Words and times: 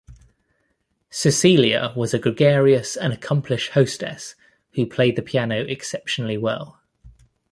Cecilia 1.11 1.93
was 1.95 2.11
a 2.11 2.17
gregarious 2.17 2.97
and 2.97 3.13
accomplished 3.13 3.73
hostess 3.73 4.33
who 4.73 4.87
played 4.87 5.15
the 5.15 5.21
piano 5.21 5.57
exceptionally 5.63 6.39
well. 6.39 6.81